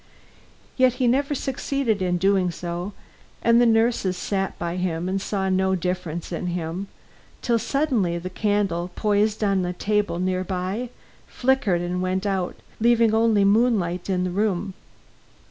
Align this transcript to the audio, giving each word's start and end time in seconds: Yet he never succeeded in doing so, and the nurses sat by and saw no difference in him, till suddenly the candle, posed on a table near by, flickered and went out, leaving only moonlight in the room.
Yet 0.77 0.93
he 0.93 1.05
never 1.07 1.35
succeeded 1.35 2.01
in 2.01 2.17
doing 2.17 2.49
so, 2.49 2.93
and 3.43 3.61
the 3.61 3.67
nurses 3.67 4.17
sat 4.17 4.57
by 4.57 4.71
and 4.71 5.21
saw 5.21 5.47
no 5.47 5.75
difference 5.75 6.31
in 6.31 6.47
him, 6.47 6.87
till 7.43 7.59
suddenly 7.59 8.17
the 8.17 8.31
candle, 8.31 8.89
posed 8.95 9.43
on 9.43 9.63
a 9.63 9.73
table 9.73 10.17
near 10.17 10.43
by, 10.43 10.89
flickered 11.27 11.81
and 11.81 12.01
went 12.01 12.25
out, 12.25 12.55
leaving 12.79 13.13
only 13.13 13.45
moonlight 13.45 14.09
in 14.09 14.23
the 14.23 14.31
room. 14.31 14.73